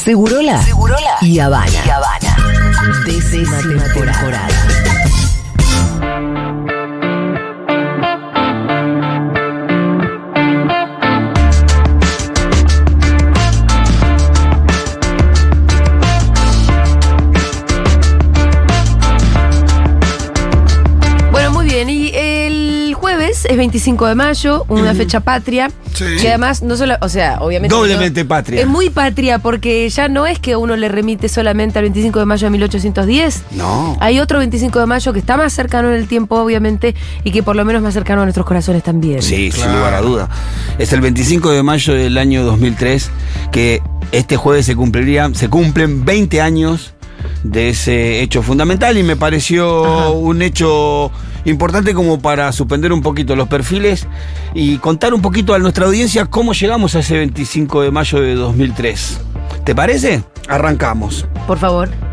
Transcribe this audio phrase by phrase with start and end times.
[0.00, 1.70] Segurola, Segurola y Habana.
[1.84, 2.36] Y Habana.
[3.04, 4.48] Décima temporada.
[4.64, 4.89] Bueno,
[23.50, 25.70] es 25 de mayo, una fecha patria.
[25.92, 26.04] Sí.
[26.20, 27.74] Que además, no solo, o sea, obviamente.
[27.74, 28.60] Doblemente no- patria.
[28.60, 32.26] Es muy patria porque ya no es que uno le remite solamente al 25 de
[32.26, 33.42] mayo de 1810.
[33.52, 33.96] No.
[34.00, 37.42] Hay otro 25 de mayo que está más cercano en el tiempo, obviamente, y que
[37.42, 39.20] por lo menos más cercano a nuestros corazones también.
[39.20, 40.28] Sí, sin lugar a duda.
[40.78, 43.10] Es el 25 de mayo del año 2003
[43.50, 46.94] que este jueves se cumpliría, se cumplen 20 años
[47.42, 50.08] de ese hecho fundamental y me pareció Ajá.
[50.10, 51.10] un hecho
[51.44, 54.06] importante como para suspender un poquito los perfiles
[54.54, 58.34] y contar un poquito a nuestra audiencia cómo llegamos a ese 25 de mayo de
[58.34, 59.20] 2003.
[59.64, 60.22] ¿Te parece?
[60.48, 61.26] Arrancamos.
[61.46, 62.09] Por favor.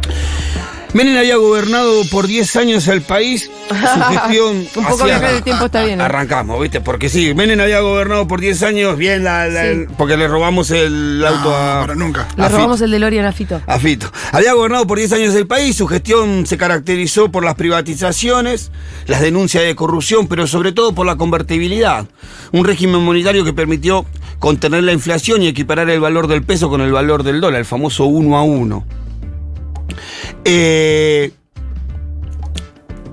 [0.98, 3.52] Menem había gobernado por 10 años el país.
[3.70, 3.76] Su
[4.12, 4.66] gestión.
[4.76, 6.04] Un poco viaje del tiempo está bien, ¿eh?
[6.04, 6.82] Arrancamos, ¿viste?
[6.82, 9.68] Porque sí, Menem había gobernado por 10 años, bien, la- la- Sí.
[9.68, 11.82] el- porque le robamos el auto a.
[11.82, 12.28] para nunca.
[12.36, 12.86] Le a robamos Fito.
[12.86, 13.62] el DeLorean a Fito.
[13.68, 14.12] A Fito.
[14.32, 18.72] Había gobernado por 10 años el país, su gestión se caracterizó por las privatizaciones,
[19.06, 22.08] las denuncias de corrupción, pero sobre todo por la convertibilidad.
[22.54, 24.08] Un régimen monetario que permitió
[24.40, 27.66] contener la inflación y equiparar el valor del peso con el valor del dólar, el
[27.66, 28.84] famoso uno a uno.
[30.50, 31.34] Eh,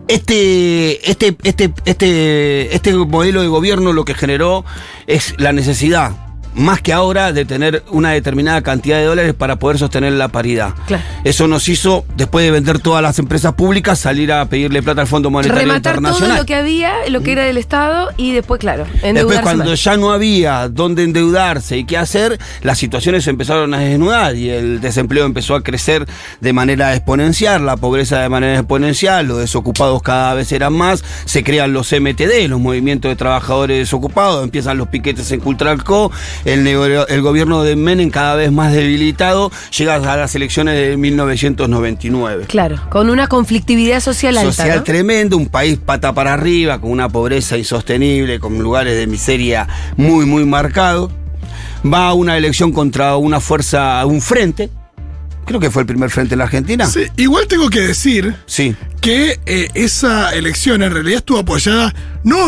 [0.06, 4.64] este, este, este, este, este modelo de gobierno lo que generó
[5.08, 6.12] es la necesidad,
[6.54, 10.74] más que ahora, de tener una determinada cantidad de dólares para poder sostener la paridad.
[10.86, 11.02] Claro.
[11.24, 15.06] Eso nos hizo, después de vender todas las empresas públicas, salir a pedirle plata al
[15.06, 18.86] Fondo Monetario Rematar todo lo que había, lo que era del Estado, y después, claro,
[19.02, 19.82] Después, cuando más.
[19.82, 24.50] ya no había dónde endeudarse y qué hacer, las situaciones se empezaron a desnudar y
[24.50, 26.06] el desempleo empezó a crecer
[26.40, 31.42] de manera exponencial, la pobreza de manera exponencial, los desocupados cada vez eran más, se
[31.44, 36.10] crean los MTD, los movimientos de trabajadores desocupados, empiezan los piquetes en Cultralco,
[36.44, 42.80] el, gobierno de Menem cada vez más debilitado, llega a las elecciones de 1999 Claro,
[42.90, 44.52] con una conflictividad social alta.
[44.52, 44.84] social ¿no?
[44.84, 50.26] tremendo, un país pata para arriba, con una pobreza insostenible, con lugares de miseria muy,
[50.26, 51.10] muy marcados.
[51.84, 54.70] Va a una elección contra una fuerza, un frente.
[55.44, 56.86] Creo que fue el primer frente en la Argentina.
[56.86, 58.74] Sí, igual tengo que decir Sí.
[59.02, 62.38] que eh, esa elección en realidad estuvo apoyada no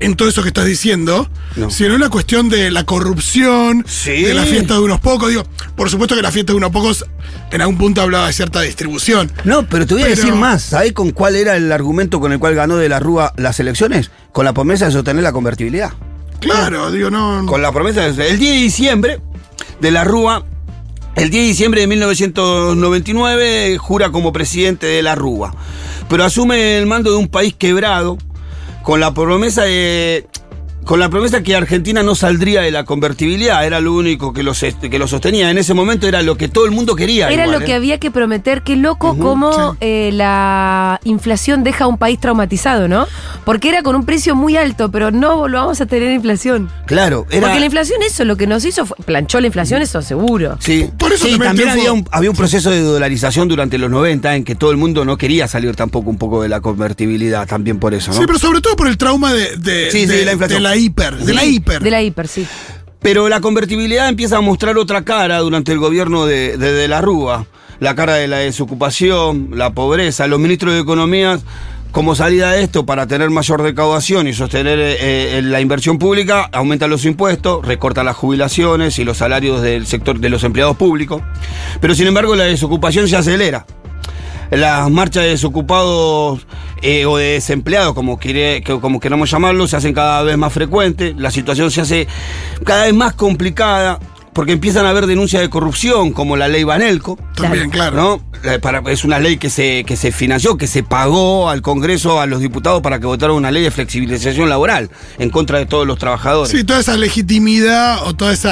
[0.00, 1.70] en todo eso que estás diciendo, No.
[1.70, 4.22] sino en la cuestión de la corrupción, Sí.
[4.22, 5.28] de la fiesta de unos pocos.
[5.28, 5.44] Digo,
[5.76, 7.04] por supuesto que la fiesta de unos pocos
[7.50, 9.30] en algún punto hablaba de cierta distribución.
[9.44, 10.62] No, pero te voy a decir más.
[10.62, 14.10] ¿Sabés con cuál era el argumento con el cual ganó de la Rúa las elecciones?
[14.32, 15.90] Con la promesa de sostener la convertibilidad.
[16.40, 17.44] Claro, digo, no.
[17.46, 18.28] Con la promesa de...
[18.30, 19.20] El 10 de diciembre
[19.80, 20.44] de la Rúa,
[21.16, 25.54] el 10 de diciembre de 1999, jura como presidente de la Rúa.
[26.08, 28.18] Pero asume el mando de un país quebrado,
[28.88, 30.26] con la promesa de...
[30.88, 34.52] Con la promesa que Argentina no saldría de la convertibilidad, era lo único que lo,
[34.54, 35.50] ses- que lo sostenía.
[35.50, 37.26] En ese momento era lo que todo el mundo quería.
[37.28, 37.66] Era igual, lo ¿eh?
[37.66, 38.62] que había que prometer.
[38.62, 39.78] Qué loco Ujú, cómo sí.
[39.82, 43.06] eh, la inflación deja a un país traumatizado, ¿no?
[43.44, 46.70] Porque era con un precio muy alto, pero no volvamos a tener inflación.
[46.86, 47.42] Claro, era...
[47.42, 48.96] Porque la inflación, eso lo que nos hizo fue.
[49.04, 50.56] Planchó la inflación, eso seguro.
[50.58, 53.90] Sí, Por eso Sí, también también había un, había un proceso de dolarización durante los
[53.90, 57.46] 90 en que todo el mundo no quería salir tampoco un poco de la convertibilidad,
[57.46, 58.16] también por eso, ¿no?
[58.18, 60.62] Sí, pero sobre todo por el trauma de, de, Sí, sí, de- la inflación.
[60.62, 61.16] de la hiper.
[61.16, 61.82] De la hiper.
[61.82, 62.46] De la hiper, sí.
[63.00, 67.00] Pero la convertibilidad empieza a mostrar otra cara durante el gobierno de, de, de la
[67.00, 67.46] Rúa.
[67.80, 70.26] La cara de la desocupación, la pobreza.
[70.26, 71.38] Los ministros de Economía,
[71.92, 76.48] como salida de esto, para tener mayor recaudación y sostener eh, eh, la inversión pública,
[76.52, 81.22] aumentan los impuestos, recortan las jubilaciones y los salarios del sector de los empleados públicos.
[81.80, 83.64] Pero sin embargo, la desocupación se acelera.
[84.50, 86.46] Las marchas de desocupados
[86.82, 90.52] eh, o de desempleados, como, quiere- que- como queramos llamarlo, se hacen cada vez más
[90.52, 91.14] frecuentes.
[91.18, 92.08] La situación se hace
[92.64, 93.98] cada vez más complicada
[94.32, 97.18] porque empiezan a haber denuncias de corrupción, como la ley Banelco.
[97.34, 97.96] También, claro.
[97.96, 98.60] ¿no?
[98.60, 102.26] Para- es una ley que se, que se financió, que se pagó al Congreso, a
[102.26, 105.98] los diputados, para que votaran una ley de flexibilización laboral en contra de todos los
[105.98, 106.52] trabajadores.
[106.52, 108.46] Sí, toda esa legitimidad o todos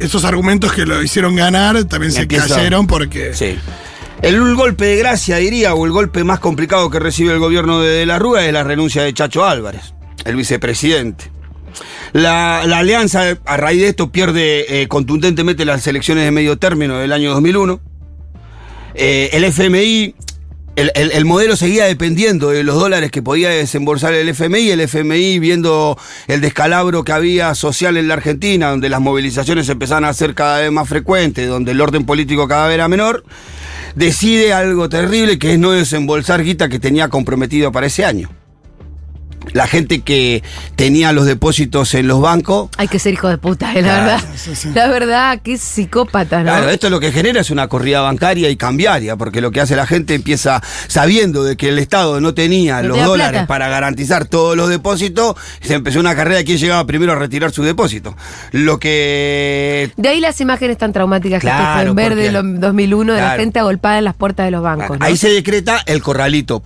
[0.00, 3.32] esos argumentos que lo hicieron ganar también se Empieza- cayeron porque.
[3.34, 3.56] Sí.
[4.22, 7.90] El golpe de gracia, diría, o el golpe más complicado que recibe el gobierno de,
[7.90, 9.94] De la Rúa es la renuncia de Chacho Álvarez,
[10.24, 11.30] el vicepresidente.
[12.12, 16.98] La, la alianza, a raíz de esto, pierde eh, contundentemente las elecciones de medio término
[16.98, 17.80] del año 2001.
[18.94, 20.14] Eh, el FMI
[20.78, 24.80] el, el- el modelo seguía dependiendo de los dólares que podía desembolsar el FMI, el
[24.82, 25.98] FMI viendo
[26.28, 30.60] el descalabro que había social en la Argentina, donde las movilizaciones empezaban a ser cada
[30.60, 33.24] vez más frecuentes, donde el orden político cada vez era menor,
[33.94, 38.30] decide algo terrible que es no desembolsar guita que tenía comprometido para ese año.
[39.52, 40.42] La gente que
[40.76, 44.04] tenía los depósitos en los bancos Hay que ser hijo de puta, eh, la Claro,
[44.06, 44.24] verdad.
[44.36, 44.70] sí, sí.
[44.74, 46.44] La verdad, qué psicópata, ¿no?
[46.52, 49.76] Claro, esto lo que genera es una corrida bancaria y cambiaria, porque lo que hace
[49.76, 53.46] la gente empieza, sabiendo de que el Estado no tenía No los dólares plata.
[53.46, 57.50] para garantizar todos los depósitos, se empezó una carrera de quién llegaba primero a retirar
[57.52, 58.16] su depósito.
[58.52, 59.90] Lo que...
[59.96, 63.20] De ahí las imágenes tan traumáticas que Claro, ustedes pueden ver de los 2001 de
[63.20, 63.40] la Claro.
[63.42, 64.98] gente agolpada en las puertas de los bancos.
[64.98, 65.04] ¿no?
[65.04, 66.62] Ahí se decreta el corralito.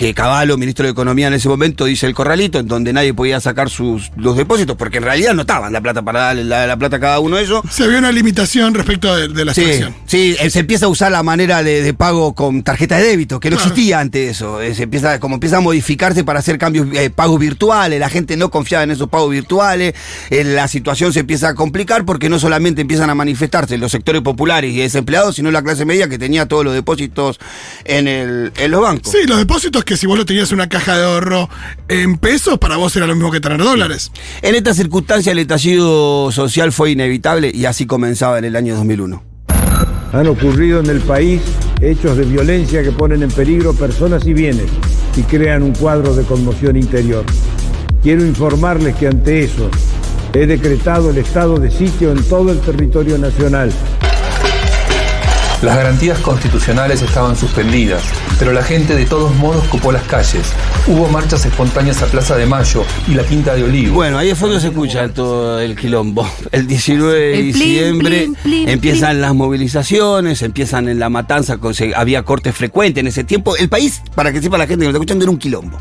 [0.00, 3.38] Que Caballo, ministro de Economía en ese momento, dice el corralito, en donde nadie podía
[3.38, 6.78] sacar sus los depósitos, porque en realidad no estaban la plata para darle la, la
[6.78, 7.60] plata a cada uno de ellos.
[7.70, 9.94] Se vio una limitación respecto de, de la Sí, extracción.
[10.06, 13.40] sí, eh, se empieza a usar la manera de, de pago con tarjeta de débito,
[13.40, 14.62] que no existía antes eso.
[14.62, 18.38] Eh, Se empieza, como empieza a modificarse para hacer cambios, eh, pagos virtuales, la gente
[18.38, 19.92] no confiaba en esos pagos virtuales,
[20.30, 24.22] eh, la situación se empieza a complicar porque no solamente empiezan a manifestarse los sectores
[24.22, 27.38] populares y desempleados, sino la clase media que tenía todos los depósitos
[27.84, 29.12] en, el, en los bancos.
[29.12, 31.48] Sí, los depósitos que si vos lo tenías en una caja de ahorro
[31.88, 34.12] en pesos, para vos era lo mismo que tener dólares.
[34.42, 39.22] En esta circunstancia el estallido social fue inevitable y así comenzaba en el año 2001.
[40.12, 41.40] Han ocurrido en el país
[41.80, 44.66] hechos de violencia que ponen en peligro personas y bienes
[45.16, 47.24] y crean un cuadro de conmoción interior.
[48.02, 49.70] Quiero informarles que ante eso
[50.32, 53.72] he decretado el estado de sitio en todo el territorio nacional.
[55.62, 58.02] Las garantías constitucionales estaban suspendidas,
[58.38, 60.52] pero la gente de todos modos copó las calles.
[60.86, 63.94] Hubo marchas espontáneas a Plaza de Mayo y la Quinta de Olivos.
[63.94, 66.26] Bueno, ahí de fondo se escucha todo el quilombo.
[66.52, 69.20] El 19 de El diciembre plin, plin, empiezan plin.
[69.20, 73.54] las movilizaciones, empiezan en la matanza, con- se- había cortes frecuentes en ese tiempo.
[73.56, 75.78] El país, para que sepa la gente que nos está escuchando, era un quilombo.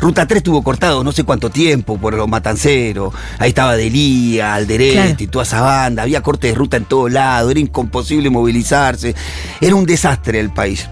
[0.00, 3.14] Ruta 3 estuvo cortado no sé cuánto tiempo por los matanceros.
[3.38, 5.16] Ahí estaba Delía, Alderete Claro.
[5.18, 6.02] y toda esa banda.
[6.02, 7.50] Había cortes de ruta en todos lados.
[7.50, 9.14] Era imposible movilizarse.
[9.60, 10.88] Era un desastre el país.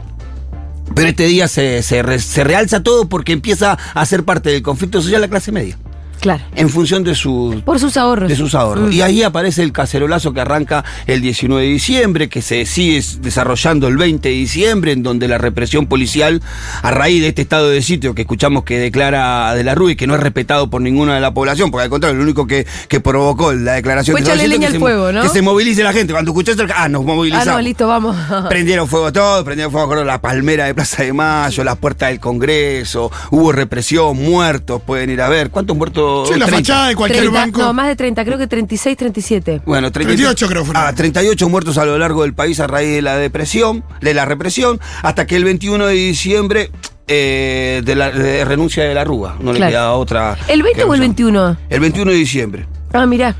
[0.94, 5.00] Pero este día se, se se realza todo porque empieza a ser parte del conflicto
[5.02, 5.78] social la clase media.
[6.24, 6.42] Claro.
[6.56, 8.28] En función de sus Por sus ahorros.
[8.30, 8.88] de sus ahorros.
[8.88, 8.92] Mm.
[8.92, 13.88] Y ahí aparece el cacerolazo que arranca el 19 de diciembre, que se sigue desarrollando
[13.88, 16.40] el 20 de diciembre, en donde la represión policial,
[16.82, 19.96] a raíz de este estado de sitio que escuchamos que declara de la Rúa y
[19.96, 22.66] que no es respetado por ninguna de la población, porque al contrario, lo único que,
[22.88, 25.22] que provocó la declaración Fue de sitio leña que al se- fuego, ¿no?
[25.22, 26.14] Que se movilice la gente.
[26.14, 26.70] Cuando escuchaste el.
[26.74, 27.46] Ah, nos Ah, movilizamos.
[27.46, 28.16] no, listo, vamos.
[28.48, 33.10] Prendieron fuego todo, prendieron fuego la palmera de Plaza de Mayo, las puertas del Congreso,
[33.30, 35.50] hubo represión, muertos, pueden ir a ver.
[35.50, 36.13] ¿Cuántos muertos?
[36.26, 36.56] Sí, la 30.
[36.56, 37.60] fachada de cualquier 30, banco.
[37.62, 39.62] No, más de 30, creo que 36, 37.
[39.66, 40.82] Bueno, 38 creo fueron.
[40.86, 44.24] Ah, 38 muertos a lo largo del país a raíz de la depresión, de la
[44.24, 46.70] represión, hasta que el 21 de diciembre
[47.08, 49.36] eh, de la de renuncia de la Rúa.
[49.40, 49.70] No le Claro.
[49.72, 50.38] queda otra.
[50.48, 51.00] ¿El 20 que o el razón.
[51.00, 51.56] 21?
[51.68, 52.66] El 21 de diciembre.
[52.92, 53.34] Ah, mirá.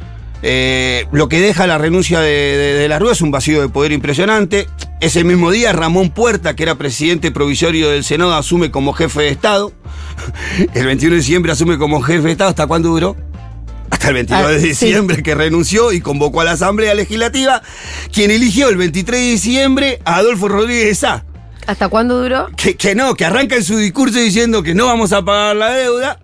[0.47, 3.69] Eh, lo que deja la renuncia de, de- de la Rúa es un vacío de
[3.71, 4.67] poder impresionante.
[5.01, 9.29] Ese mismo día, Ramón Puerta, que era presidente provisorio del Senado, asume como jefe de
[9.29, 9.73] Estado.
[10.75, 12.51] El 21 de diciembre asume como jefe de Estado.
[12.51, 13.17] ¿Hasta cuándo duró?
[13.91, 14.69] Hasta el 22 Ah, de sí.
[14.69, 17.63] diciembre, que renunció y convocó a la Asamblea Legislativa,
[18.13, 21.25] quien eligió el 23 de diciembre a Adolfo Rodríguez Sá.
[21.67, 22.49] ¿Hasta cuándo duró?
[22.57, 25.71] Que, que no, que arranca en su discurso diciendo que no vamos a pagar la
[25.71, 26.19] deuda,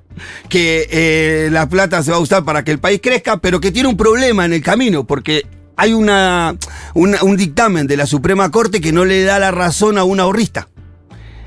[0.48, 3.70] que eh, la plata se va a usar para que el país crezca, pero que
[3.72, 5.46] tiene un problema en el camino, porque
[5.76, 6.56] hay una,
[6.94, 10.18] una- un dictamen de la Suprema Corte que no le da la razón a un
[10.20, 10.68] ahorrista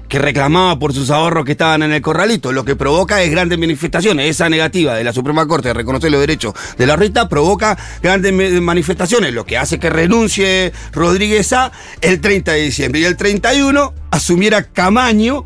[0.07, 3.57] que reclamaba por sus ahorros que estaban en el corralito, lo que provoca es grandes
[3.57, 4.29] manifestaciones.
[4.29, 8.31] Esa negativa de la Suprema Corte de reconocer los derechos de la ahorrista provoca grandes
[8.61, 13.01] manifestaciones, lo que hace que renuncie Rodríguez A el 30 de diciembre.
[13.01, 15.45] Y el 31 asumiera Camaño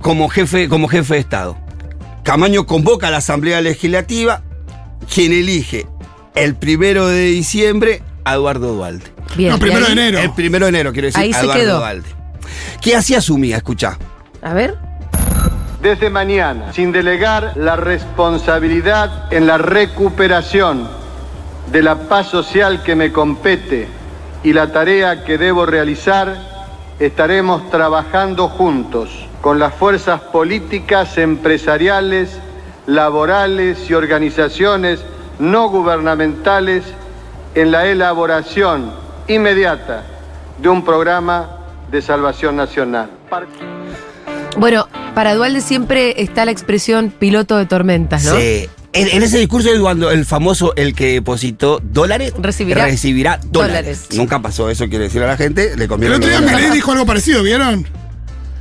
[0.00, 1.58] como jefe, como jefe de Estado.
[2.22, 4.42] Camaño convoca a la Asamblea Legislativa,
[5.12, 5.86] quien elige
[6.34, 9.04] el primero de diciembre a Eduardo Dualde.
[9.36, 9.50] Bien.
[9.50, 10.18] No, ¿y primero de enero.
[10.18, 11.78] El primero de enero, quiero decir, Ahí a se Eduardo quedó.
[11.78, 12.08] Dualde.
[12.80, 13.56] ¿Qué así asumía?
[13.56, 13.98] Escuchá.
[14.42, 14.76] A ver.
[15.82, 20.88] Desde mañana, sin delegar la responsabilidad en la recuperación
[21.70, 23.88] de la paz social que me compete
[24.42, 26.36] y la tarea que debo realizar,
[26.98, 32.38] estaremos trabajando juntos con las fuerzas políticas, empresariales,
[32.86, 35.04] laborales y organizaciones
[35.38, 36.84] no gubernamentales
[37.54, 38.90] en la elaboración
[39.28, 40.02] inmediata
[40.58, 41.63] de un programa
[41.94, 43.08] de salvación nacional.
[44.58, 48.36] Bueno, para Dualde siempre está la expresión piloto de tormentas, ¿no?
[48.36, 48.68] Sí.
[48.92, 53.74] En, en ese discurso es cuando el famoso, el que depositó dólares, Recibirá recibirá dólares.
[53.74, 54.06] dólares.
[54.12, 56.40] Nunca pasó eso, quiere decir a la gente, le El otro día.
[56.40, 57.86] Milei dijo algo parecido, ¿vieron?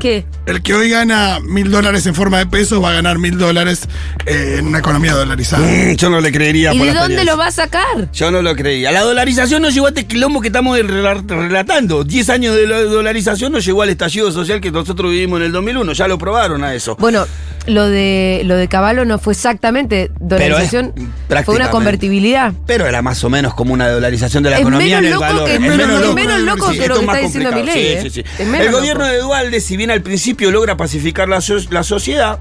[0.03, 0.25] ¿Qué?
[0.45, 3.87] El que hoy gana mil dólares en forma de pesos va a ganar mil dólares
[4.25, 5.65] eh, en una economía dolarizada.
[5.65, 8.11] Mm, Yo no le creería ¿Y por de dónde lo va a sacar?
[8.11, 8.91] Yo no lo creía.
[8.91, 12.03] La dolarización no llegó a este quilombo que estamos rela- relatando.
[12.03, 15.51] Diez años de la dolarización no llegó al estallido social que nosotros vivimos en el
[15.53, 15.93] 2001.
[15.93, 16.97] Ya lo probaron a eso.
[16.99, 17.25] Bueno,
[17.65, 20.93] lo de lo de Caballo no fue exactamente dolarización,
[21.27, 22.53] Pero es fue una convertibilidad.
[22.65, 25.21] Pero era más o menos como una dolarización de la Es economía en el loco
[25.21, 25.45] valor.
[25.45, 27.77] que- Es es menos loco que que lo que es está diciendo complicado.
[27.77, 28.11] Milei, Sí, ¿eh?
[28.11, 28.43] sí, sí.
[28.43, 29.13] El gobierno loco.
[29.15, 32.39] de Dualde, si bien al principio logra pacificar la, so- la sociedad,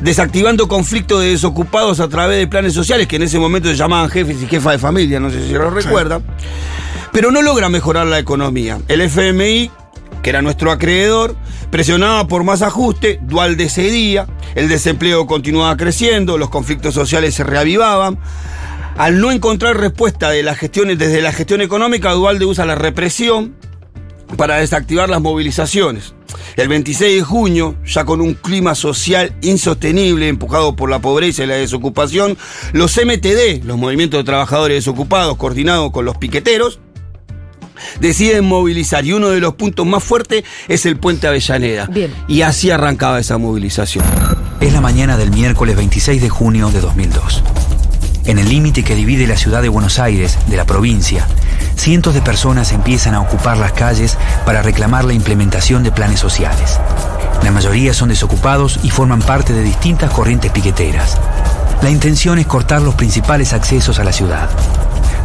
[0.00, 4.08] desactivando conflictos de desocupados a través de planes sociales que en ese momento se llamaban
[4.10, 6.22] jefes y jefas de familia, no sé si lo recuerdan,
[7.12, 8.78] pero no logra mejorar la economía.
[8.88, 9.70] El FMI,
[10.22, 11.36] que era nuestro acreedor,
[11.70, 18.18] presionaba por más ajuste, Dualde cedía, el desempleo continuaba creciendo, los conflictos sociales se reavivaban.
[18.96, 23.54] Al no encontrar respuesta de desde la gestión económica, Dualde usa la represión
[24.36, 26.14] para desactivar las movilizaciones.
[26.56, 31.46] El 26 de junio, ya con un clima social insostenible, empujado por la pobreza y
[31.46, 32.36] la desocupación,
[32.72, 36.80] los MTD, los movimientos de trabajadores desocupados, coordinados con los piqueteros,
[38.00, 41.86] deciden movilizar y uno de los puntos más fuertes es el puente Avellaneda.
[41.86, 42.12] Bien.
[42.28, 44.04] Y así arrancaba esa movilización.
[44.60, 47.42] Es la mañana del miércoles 26 de junio de 2002.
[48.24, 51.26] En el límite que divide la ciudad de Buenos Aires de la provincia,
[51.76, 56.78] cientos de personas empiezan a ocupar las calles para reclamar la implementación de planes sociales.
[57.42, 61.18] La mayoría son desocupados y forman parte de distintas corrientes piqueteras.
[61.82, 64.48] La intención es cortar los principales accesos a la ciudad.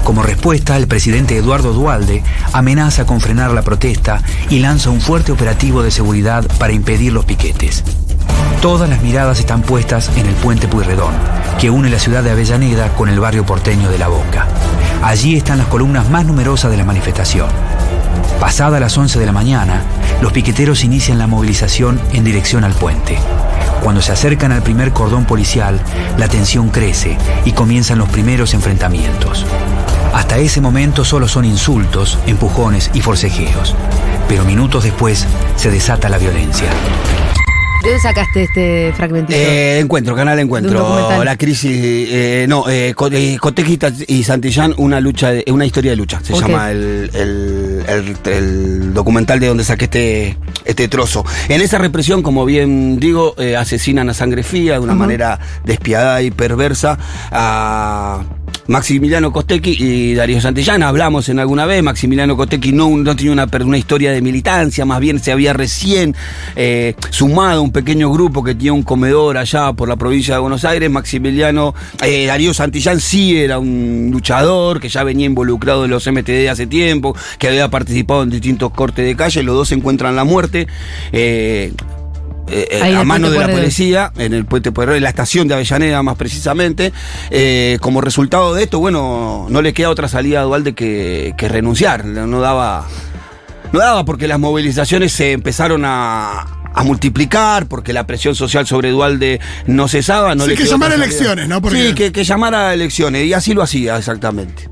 [0.07, 2.23] Como respuesta, el presidente Eduardo Dualde
[2.53, 7.25] amenaza con frenar la protesta y lanza un fuerte operativo de seguridad para impedir los
[7.25, 7.83] piquetes.
[8.61, 11.13] Todas las miradas están puestas en el puente Puyredón,
[11.59, 14.47] que une la ciudad de Avellaneda con el barrio porteño de La Boca.
[15.03, 17.49] Allí están las columnas más numerosas de la manifestación.
[18.39, 19.81] Pasada las 11 de la mañana,
[20.21, 23.19] los piqueteros inician la movilización en dirección al puente.
[23.83, 25.81] Cuando se acercan al primer cordón policial,
[26.17, 29.45] la tensión crece y comienzan los primeros enfrentamientos.
[30.13, 33.75] Hasta ese momento solo son insultos, empujones y forcejeos.
[34.27, 36.67] Pero minutos después se desata la violencia.
[37.83, 39.37] ¿De dónde sacaste este fragmentito?
[39.39, 41.23] Eh, encuentro, canal De un Encuentro.
[41.23, 41.71] La crisis,
[42.11, 43.37] eh, no, eh, eh,
[44.07, 46.19] y Santillán, una lucha, una historia de lucha.
[46.21, 51.23] Se llama el, el- el- el documental de donde saqué este, este trozo.
[51.47, 56.21] En esa represión, como bien digo, eh, asesinan a sangre fría de una manera despiadada
[56.23, 56.97] y perversa
[57.31, 58.21] a
[58.67, 60.83] Maximiliano Costequi y Darío Santillán.
[60.83, 64.99] Hablamos en alguna vez, Maximiliano Costequi no, no tenía una, una historia de militancia, más
[64.99, 66.15] bien se había recién
[66.55, 70.41] eh, sumado a un pequeño grupo que tenía un comedor allá por la provincia de
[70.41, 70.89] Buenos Aires.
[70.89, 71.73] Maximiliano,
[72.03, 76.67] eh, Darío Santillán sí era un luchador que ya venía involucrado en los MTD hace
[76.67, 79.43] tiempo, que había participado en distintos cortes de calle.
[79.43, 80.67] Los dos encuentran la muerte.
[81.11, 81.71] eh,
[82.49, 85.53] eh, eh, a mano de la policía, en el puente Pueyrredón, en la estación de
[85.55, 86.93] Avellaneda más precisamente.
[87.29, 91.47] Eh, como resultado de esto, bueno, no le queda otra salida a Dualde que, que
[91.49, 92.05] renunciar.
[92.05, 92.87] No daba,
[93.71, 96.41] no daba porque las movilizaciones se empezaron a,
[96.73, 100.35] a multiplicar, porque la presión social sobre Dualde no cesaba.
[100.35, 101.61] No Sí, le que llamara elecciones, ¿no?
[101.61, 104.69] Porque- Sí, que, que llamara a elecciones, y así lo hacía exactamente.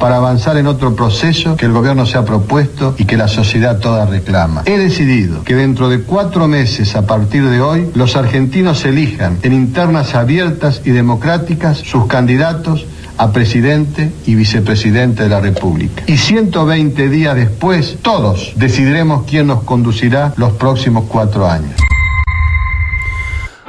[0.00, 3.78] Para avanzar en otro proceso que el gobierno se ha propuesto y que la sociedad
[3.78, 4.62] toda reclama.
[4.64, 9.52] He decidido que dentro de cuatro meses a partir de hoy los argentinos elijan en
[9.52, 12.86] internas abiertas y democráticas sus candidatos
[13.18, 16.02] a presidente y vicepresidente de la República.
[16.06, 21.78] Y 120 días después, todos decidiremos quién nos conducirá los próximos cuatro años.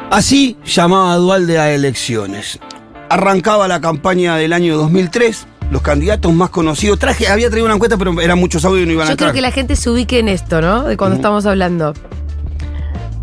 [0.10, 2.60] Así llamaba Dualde a elecciones.
[3.10, 5.48] Arrancaba la campaña del año 2003.
[5.72, 7.00] Los candidatos más conocidos.
[7.00, 9.34] Traje, había traído una encuesta, pero eran muchos audios y no iban a Yo creo
[9.34, 10.84] que la gente se ubique en esto, ¿no?
[10.84, 11.94] De cuando estamos hablando.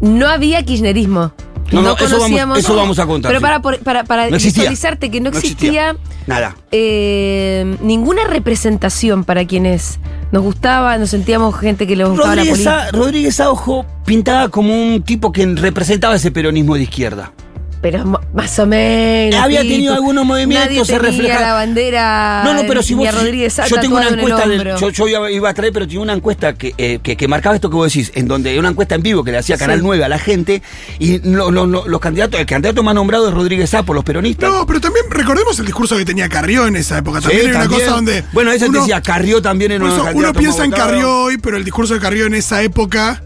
[0.00, 1.32] No había kirchnerismo.
[1.70, 2.58] No, no, eso vamos- conocíamos.
[2.58, 3.42] eso vamos a contar, Pero sí.
[3.42, 4.62] para, para, para No existía.
[4.62, 5.96] visualizarte que no existía, existía.
[6.26, 6.56] Nada.
[6.72, 9.98] eh, ninguna representación para quienes
[10.32, 12.82] nos gustaba, nos sentíamos gente que le gustaba la Rodríguez, política.
[12.84, 17.32] A- Rodríguez Aujo pintaba como un tipo que representaba ese peronismo de izquierda.
[17.80, 18.04] Pero
[18.34, 19.38] más o menos.
[19.40, 22.42] Había tipo, tenido algunos movimientos, nadie se refleja- la bandera.
[22.44, 23.08] No, no, pero si vos.
[23.14, 24.60] Rodríguez Sá yo tengo una en encuesta del.
[24.60, 24.78] hombro.
[24.90, 27.70] Yo, yo iba, a traer, pero tenía una encuesta que, eh, que, que marcaba esto
[27.70, 29.84] que vos decís, en donde una encuesta en vivo que le hacía Canal Sí.
[29.84, 30.60] 9 a la gente,
[30.98, 34.04] y lo- lo- lo- los candidatos, el candidato más nombrado es Rodríguez Sá por los
[34.04, 34.50] peronistas.
[34.50, 37.20] No, pero también recordemos el discurso que tenía Carrió en esa época.
[37.20, 38.24] También Sí, era una cosa donde.
[38.32, 41.64] Bueno, eso uno- decía, Carrió también era por uno piensa en Carrió hoy, pero el
[41.64, 43.22] discurso de Carrió en esa época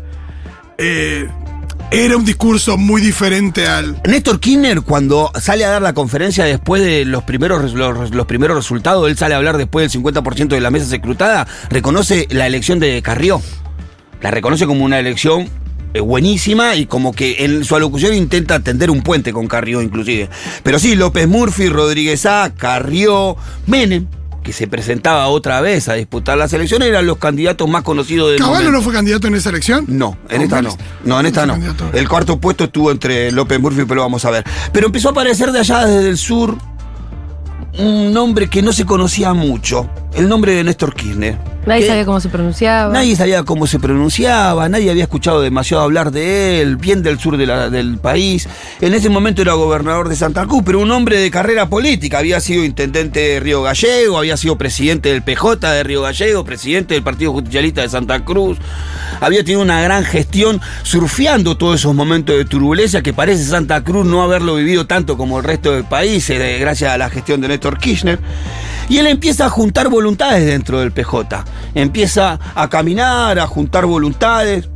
[0.78, 1.28] eh,
[1.92, 4.00] era un discurso muy diferente al.
[4.08, 9.08] Néstor Kirchner, cuando sale a dar la conferencia después de los primeros, los, primeros resultados,
[9.10, 13.02] él sale a hablar después del 50% de la mesa secrutada, reconoce la elección de
[13.02, 13.42] Carrió.
[14.22, 15.50] la reconoce como una elección
[15.92, 20.30] eh, buenísima y como que en su alocución intenta tender un puente con Carrió inclusive.
[20.62, 24.06] Pero sí, López Murphy, Rodríguez A, Carrió, Menem,
[24.42, 28.38] que se presentaba otra vez a disputar las elecciones, eran los candidatos más conocidos del
[28.40, 29.84] ¿Caballo no fue candidato en esa elección?
[29.88, 30.76] No, en ¿O esta no?
[31.04, 31.20] no.
[31.20, 31.58] En esta no.
[31.92, 34.44] El cuarto puesto estuvo entre López Murphy, pero lo vamos a ver.
[34.72, 36.56] Pero empezó a aparecer de allá desde el sur
[37.78, 39.88] un nombre que no se conocía mucho.
[40.14, 41.36] El nombre de Néstor Kirchner.
[41.64, 42.92] Nadie sabía cómo se pronunciaba.
[42.92, 47.36] Nadie sabía cómo se pronunciaba, nadie había escuchado demasiado hablar de él, bien del sur
[47.36, 48.48] de la- del país.
[48.80, 52.18] En ese momento era gobernador de Santa Cruz, pero un hombre de carrera política.
[52.18, 56.94] Había sido intendente de Río Gallego, había sido presidente del PJ de Río Gallego, presidente
[56.94, 58.58] del Partido Justicialista de Santa Cruz.
[59.20, 64.04] Había tenido una gran gestión surfeando todos esos momentos de turbulencia que parece Santa Cruz
[64.04, 67.48] no haberlo vivido tanto como el resto del país, eh, gracias a la gestión de
[67.48, 68.18] Néstor Kirchner.
[68.88, 71.44] Y él empieza a juntar voluntades dentro del PJ.
[71.74, 74.68] Empieza a caminar, a juntar voluntades.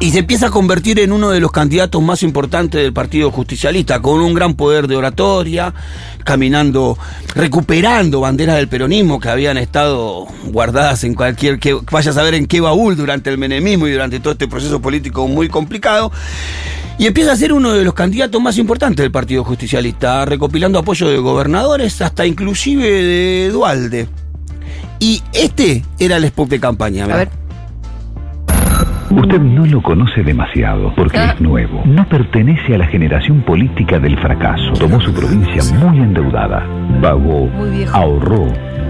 [0.00, 4.00] Y se empieza a convertir en uno de los candidatos más importantes del Partido Justicialista,
[4.00, 5.74] con un gran poder de oratoria,
[6.22, 6.96] caminando,
[7.34, 12.46] recuperando banderas del peronismo que habían estado guardadas en cualquier, que vaya a saber en
[12.46, 16.12] qué baúl durante el menemismo y durante todo este proceso político muy complicado.
[16.98, 21.08] Y empieza a ser uno de los candidatos más importantes del Partido Justicialista, recopilando apoyo
[21.08, 24.08] de gobernadores, hasta inclusive de Dualde.
[24.98, 27.04] Y este era el spot de campaña.
[27.04, 27.28] A ver.
[29.10, 31.32] Usted no lo conoce demasiado porque Ah.
[31.34, 31.82] es nuevo.
[31.86, 34.72] No pertenece a la generación política del fracaso.
[34.78, 36.66] Tomó su provincia muy endeudada.
[37.00, 37.96] Viejo.
[37.96, 38.46] ahorró.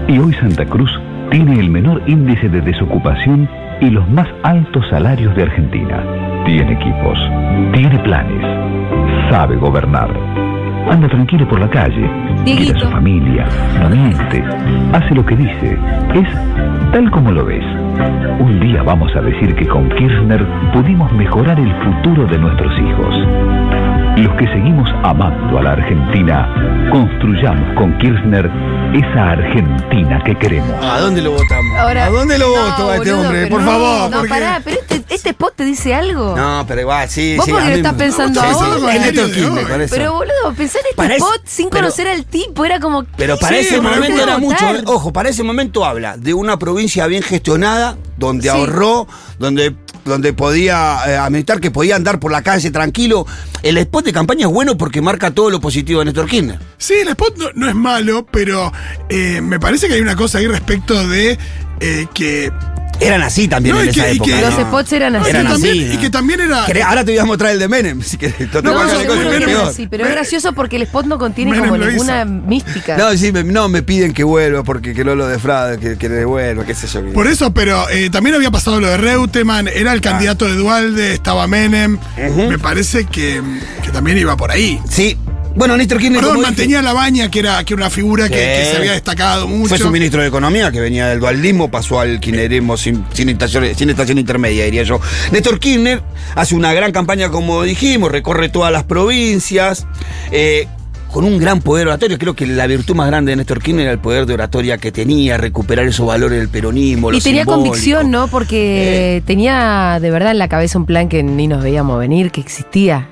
[0.07, 0.89] Y hoy Santa Cruz
[1.31, 3.47] tiene el menor índice de desocupación
[3.81, 6.03] y los más altos salarios de Argentina.
[6.45, 7.19] Tiene equipos,
[7.73, 8.43] tiene planes,
[9.29, 10.09] sabe gobernar.
[10.89, 12.09] Anda tranquilo por la calle,
[12.45, 13.45] quiere a su familia,
[13.79, 14.43] no miente,
[14.91, 15.77] hace lo que dice,
[16.15, 17.65] es tal como lo ves.
[18.39, 20.43] Un día vamos a decir que con Kirchner
[20.73, 23.88] pudimos mejorar el futuro de nuestros hijos.
[24.19, 28.51] Los que seguimos amando a la Argentina, construyamos con Kirchner
[28.93, 30.83] esa Argentina que queremos.
[30.83, 31.77] ¿A dónde lo votamos?
[31.79, 33.47] Ahora- ¿A dónde lo No, voto a este boludo, hombre?
[33.47, 34.09] Por no, favor.
[34.11, 36.35] No, porque- pará, pero este, este spot te dice algo.
[36.35, 37.35] No, pero igual, sí.
[37.37, 38.91] Vos sí, porque a lo estás pensando Sí, sí, ahora.
[38.91, 39.95] sí, Es eso.
[39.95, 43.05] Pero boludo, pensá en este spot sin pero- conocer al tipo, era como.
[43.15, 44.65] Pero para Sí, ese momento era mucho.
[44.65, 44.83] votar.
[44.87, 48.49] Ojo, para ese momento habla de una provincia bien gestionada, donde Sí.
[48.49, 53.25] ahorró, donde, donde podía eh, que podía andar por la calle tranquilo.
[53.63, 56.59] El spot de campaña es bueno porque marca todo lo positivo de Néstor Kirchner.
[56.77, 58.71] Sí, el spot no, no es malo, pero
[59.09, 61.37] eh, me parece que hay una cosa ahí respecto de
[61.79, 62.51] eh, que.
[62.99, 64.31] Eran así también No, en que- esa época.
[64.35, 64.61] que- Los ¿no?
[64.65, 65.29] spots eran así.
[65.29, 66.65] Eran y, así, y que también era.
[66.87, 68.01] Ahora te voy a mostrar el de Menem.
[68.01, 69.49] Si querés, No, Menem.
[69.67, 72.31] así, pero es gracioso porque el spot no contiene Menem como ninguna hizo.
[72.31, 72.97] mística.
[72.97, 76.09] No, sí, me, no, me piden que vuelva porque que no lo defraude, que, que
[76.09, 77.01] devuelva, qué sé yo.
[77.13, 81.13] Por eso, pero eh, también había pasado lo de Reutemann, era el candidato de Dualde,
[81.13, 81.97] estaba Menem.
[82.17, 83.41] Me parece que,
[83.83, 84.79] que también iba por ahí.
[84.89, 85.17] Sí.
[85.59, 86.21] Bueno, Néstor Kirchner.
[86.21, 88.35] Perdón, dije- mantenía la baña, que era, que era una figura que
[88.71, 89.67] se había destacado mucho.
[89.69, 93.65] Fue su ministro de Economía, que venía del dualismo, pasó al kirchnerismo sin, sin, estación,
[93.75, 95.01] sin estación intermedia, diría yo.
[95.33, 96.01] Néstor Kirchner
[96.35, 99.85] hace una gran campaña, como dijimos, recorre todas las provincias,
[100.31, 100.67] eh,
[101.11, 102.17] con un gran poder oratorio.
[102.17, 104.91] Creo que la virtud más grande de Néstor Kirchner era el poder de oratoria que
[104.91, 107.11] tenía, recuperar esos valores del peronismo.
[107.11, 107.51] Y lo tenía simbólico.
[107.51, 108.27] convicción, ¿no?
[108.27, 112.41] Porque tenía de verdad en la cabeza un plan que ni nos veíamos venir, que
[112.41, 113.09] existía.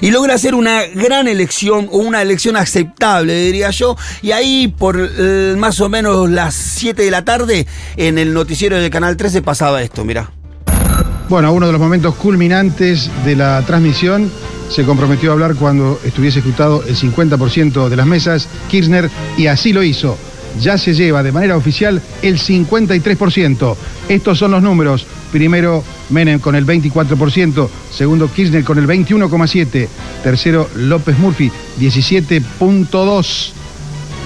[0.00, 3.96] Y logra hacer una gran elección, o una elección aceptable, diría yo.
[4.22, 7.66] Y ahí, por eh, más o menos las 7 de la tarde,
[7.96, 10.30] en el noticiero de Canal 13 pasaba esto, mirá.
[11.28, 14.30] Bueno, uno de los momentos culminantes de la transmisión
[14.70, 19.72] se comprometió a hablar cuando estuviese ejecutado el 50% de las mesas, Kirchner, y así
[19.72, 20.16] lo hizo.
[20.60, 23.76] Ya se lleva de manera oficial el 53%.
[24.08, 25.06] Estos son los números.
[25.30, 29.88] Primero Menem con el 24%, segundo Kirchner con el 21,7%,
[30.24, 33.52] tercero López Murphy 17,2%.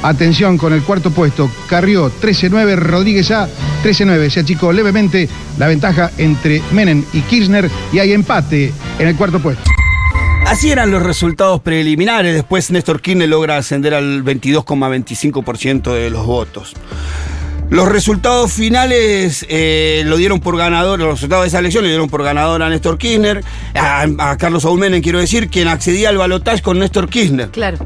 [0.03, 3.49] Atención con el cuarto puesto, Carrió 13-9, Rodríguez A
[3.83, 4.29] 13-9.
[4.29, 9.41] Se achicó levemente la ventaja entre Menem y Kirchner y hay empate en el cuarto
[9.41, 9.74] puesto.
[10.55, 12.33] Así eran los resultados preliminares.
[12.33, 16.75] Después Néstor Kirchner logra ascender al 22,25% de los votos.
[17.71, 22.09] Los resultados finales eh, lo dieron por ganador, los resultados de esa elección le dieron
[22.09, 23.43] por ganador a Néstor Kirchner,
[23.75, 27.49] a, Carlos Saúl Menem, quiero decir, quien accedía al balotaje con Néstor Kirchner.
[27.49, 27.79] Claro.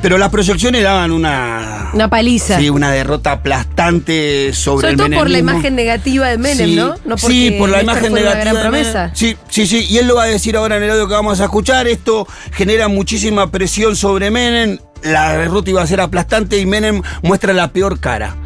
[0.00, 1.90] Pero las proyecciones daban una.
[1.92, 2.58] Una paliza.
[2.58, 6.76] Sí, una derrota aplastante sobre Sobre el todo por la imagen negativa de Menem, Sí,
[6.76, 6.94] ¿no?
[7.04, 8.40] No sí, por la imagen una negativa.
[8.44, 9.00] gran de promesa.
[9.02, 9.16] Menem.
[9.16, 9.86] Sí, sí, sí.
[9.88, 11.88] Y él lo va a decir ahora en el audio que vamos a escuchar.
[11.88, 14.78] Esto genera muchísima presión sobre Menem.
[15.02, 18.36] La derrota iba a ser aplastante y Menem muestra la peor cara.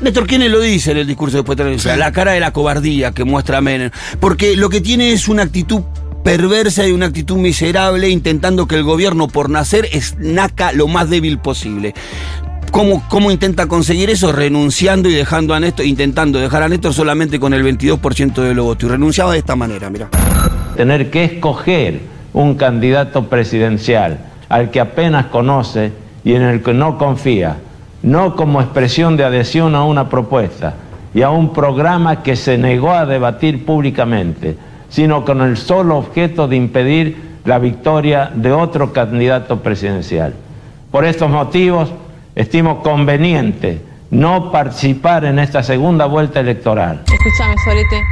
[0.00, 2.52] Néstor Kirchner lo dice en el discurso después de la elección, la cara de la
[2.52, 3.90] cobardía que muestra Menem.
[4.20, 5.82] Porque lo que tiene es una actitud
[6.28, 11.38] perversa y una actitud miserable intentando que el gobierno por nacer esnaca lo más débil
[11.38, 11.94] posible.
[12.70, 14.30] ¿Cómo, ¿Cómo intenta conseguir eso?
[14.30, 18.66] Renunciando y dejando a Néstor, intentando dejar a Néstor solamente con el 22% de los
[18.66, 18.90] votos.
[18.90, 20.10] Y renunciaba de esta manera, mira.
[20.76, 22.00] Tener que escoger
[22.34, 24.18] un candidato presidencial
[24.50, 25.92] al que apenas conoce
[26.24, 27.56] y en el que no confía,
[28.02, 30.74] no como expresión de adhesión a una propuesta
[31.14, 36.48] y a un programa que se negó a debatir públicamente, sino con el solo objeto
[36.48, 40.34] de impedir la victoria de otro candidato presidencial.
[40.90, 41.90] Por estos motivos,
[42.34, 47.04] estimo conveniente no participar en esta segunda vuelta electoral.
[47.12, 48.04] Escúchame, Sorete.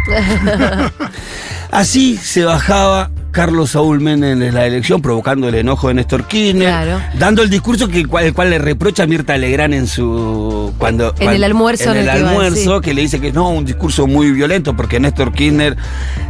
[1.70, 6.68] Así se bajaba Carlos Saúl Menem en la elección, provocando el enojo de Néstor Kirchner,
[6.68, 7.02] Claro.
[7.18, 10.72] dando el discurso que el cual, el cual le reprocha a Mirta Legrand en su
[10.78, 12.80] cuando En el almuerzo en el el que va, almuerzo sí.
[12.82, 15.76] que le dice que no, un discurso muy violento porque Néstor Kirchner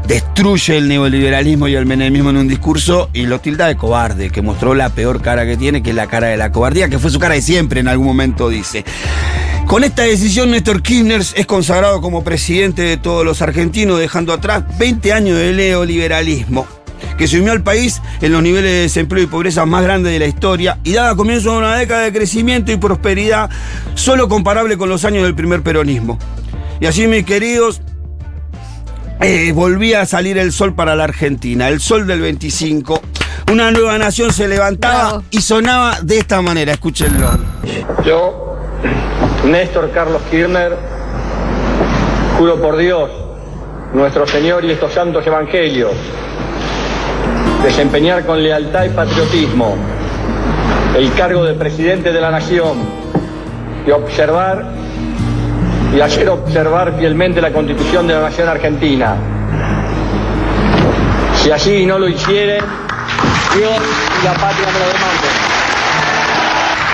[0.08, 4.42] destruye el neoliberalismo y el menemismo en un discurso y lo tilda de cobarde, que
[4.42, 7.12] mostró la peor cara que tiene, que es la cara de la cobardía, que fue
[7.12, 8.84] su cara de siempre en algún momento dice.
[9.68, 14.64] Con esta decisión, Néstor Kirchner es consagrado como presidente de todos los argentinos, dejando atrás
[14.76, 16.66] 20 años de neoliberalismo,
[17.16, 20.26] que sumió al país en los niveles de desempleo y pobreza más grandes de la
[20.26, 23.50] historia y daba comienzo a una década de crecimiento y prosperidad
[23.94, 26.18] solo comparable con los años del primer peronismo.
[26.80, 27.80] Y así, mis queridos,
[29.20, 33.00] eh, volvía a salir el sol para la Argentina, el sol del 25.
[33.50, 37.30] Una nueva nación se levantaba y sonaba de esta manera, escúchenlo.
[38.04, 38.58] Yo,
[39.46, 40.76] Néstor Carlos Kirchner,
[42.38, 43.10] juro por Dios,
[43.94, 45.92] nuestro Señor y estos santos evangelios,
[47.62, 49.76] desempeñar con lealtad y patriotismo
[50.96, 52.78] el cargo de presidente de la nación
[53.86, 54.64] y observar
[55.94, 59.16] y hacer observar fielmente la constitución de la nación argentina.
[61.34, 62.58] Si así no lo hiciere,
[63.56, 63.80] Dios
[64.20, 65.30] y la patria me lo demanden.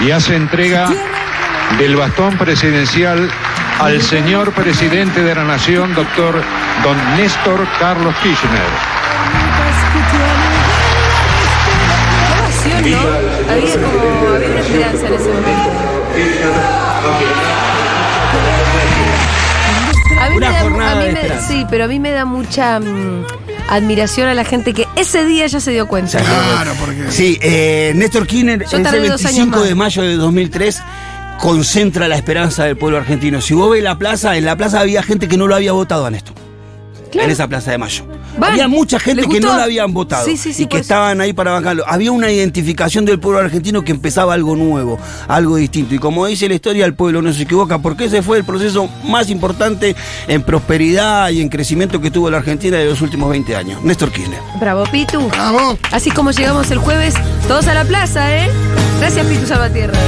[0.01, 0.89] y hace entrega
[1.79, 3.31] del bastón presidencial
[3.81, 6.43] al señor presidente de la Nación, doctor
[6.83, 9.02] don Néstor Carlos Kirchner.
[12.91, 12.99] ¿No?
[13.53, 15.71] Había como había una esperanza en ese momento.
[20.21, 21.49] A mí Una me da, jornada a mí de me- esperanza.
[21.49, 23.25] sí, pero a mí me da mucha mm,
[23.69, 26.19] admiración a la gente que ese día ya se dio cuenta.
[26.19, 27.11] Claro, porque.
[27.11, 29.69] Sí, eh, Néstor Kirchner, Yo ese tardé dos años 25 más.
[29.69, 30.83] de mayo de 2003,
[31.41, 33.41] concentra la esperanza del pueblo argentino.
[33.41, 36.07] Si vos ves la plaza, en la plaza había gente que no lo había votado
[36.07, 36.37] a Néstor.
[37.13, 37.27] Claro.
[37.27, 38.05] En esa plaza de mayo.
[38.39, 38.53] Van.
[38.53, 40.83] Había mucha gente ¿Les que no la habían votado Sí, sí, sí, y que eso.
[40.83, 41.85] estaban ahí para bancarlo.
[41.87, 44.99] Había una identificación del pueblo argentino que empezaba algo nuevo,
[45.29, 45.95] algo distinto.
[45.95, 48.89] Y como dice la historia, el pueblo no se equivoca, porque ese fue el proceso
[49.05, 49.95] más importante
[50.27, 53.83] en prosperidad y en crecimiento que tuvo la Argentina de los últimos 20 años.
[53.83, 54.41] Néstor Kirchner.
[54.59, 55.29] Bravo, Pitu.
[55.29, 55.79] Bravo.
[55.91, 57.15] Así como llegamos el jueves,
[57.47, 58.49] todos a la plaza, ¿eh?
[59.01, 59.99] Gracias, Pitu Salvatierra.